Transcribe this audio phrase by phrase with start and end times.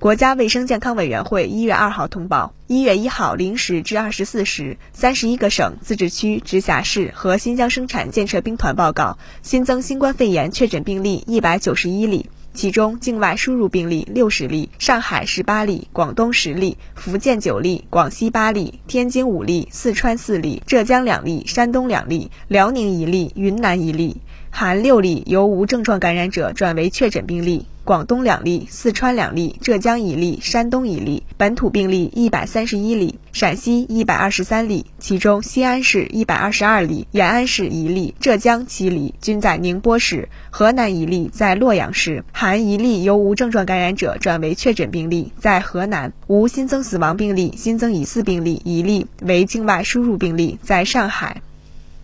[0.00, 24.16] 国家卫生健康委员会一月二号通报，一月一号零时至二十四时，三十一个省、自治区、直辖市和新疆生产建设兵团报告新增新冠肺炎确诊病例一百九十一例，其中境外输入病例六十例，上海十八例，广东十例，福建九例，广西八例，天津五例，四川四例，浙江两例，山东两例，辽宁一例，云南一例，
[24.50, 27.66] 含六例由无症状感染者转为确诊病例。
[27.82, 51.42] 广东两例，四川两例，浙江一例，山东一例，本土病例一百三十一例，陕西一百二十三例，其中西安市一百二十二例，延安市一例，浙江七例均在宁波市，河南一例在洛阳市，含一例由无症状感染者转为确诊病例，在河南无新增死亡病例，新增疑似病例一例为境外输入病例，在上海。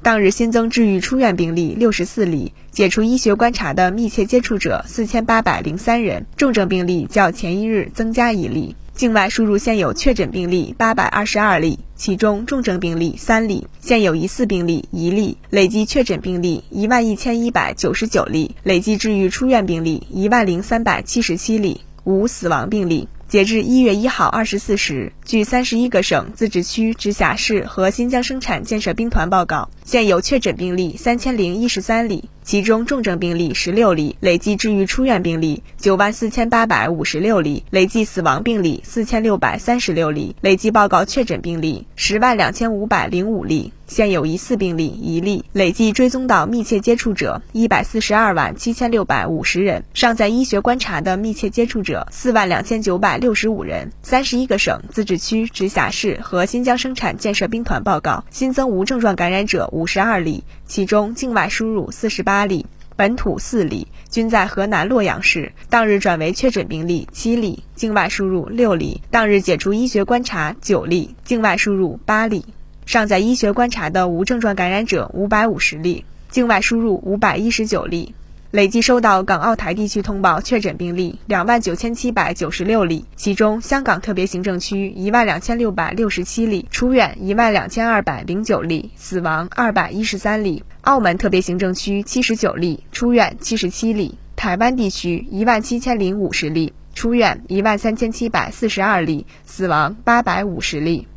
[0.06, 8.77] 当日新增治愈出院病例六十四例，解除医学观察的密切接触者四千八百零三人，重症病例较前一日增加一例。
[8.95, 23.09] 境外输入现有确诊病例八百二十二例，其中重症病例三例，现有疑似病例一例，累计确诊病例一万一千一百九十九例，累计治愈出院病例一万零三百七十七例，无死亡病例。
[23.29, 43.73] 截至一月一号二十四时，据三十一个省、自治区、直辖市和新疆生产建设兵团报告，现有确诊病例三千零一十三例，其中重症病例十六例，累计治愈出院病例九万四千八百五十六例，累计死亡病例四千六百三十六例，累计报告确诊病例十万两千五百零五例。
[43.87, 53.92] 现有疑似病例一例，累计追踪到密切接触者一百四十二万七千六百五十人，尚在医学观察的密切接触者四万两千九百六十五人。
[54.02, 65.53] 三十一个省、自治区、直辖市和新疆生产建设兵团报告新增无症状感染者五十二例，其中境外输入四十八例，本土四例，均在河南洛阳市。
[65.70, 69.00] 当日转为确诊病例七例，境外输入六例。
[69.12, 72.44] 当日解除医学观察九例，境外输入八例。
[72.87, 78.14] 尚在医学观察的无症状感染者五百五十例，境外输入五百一十九例，
[78.52, 101.08] 累计收到港澳台地区通报确诊病例两万九千七百九十六例，其中香港特别行政区一万两千六百六十七例，出院一万两千二百零九例，死亡二百一十三例；澳门特别行政区七十九例，出院七十七例；台湾地区一万七千零五十例，出院一万三千七百四十二例，死亡八百五十例。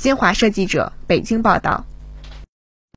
[0.00, 1.84] 新华社记者北京报道。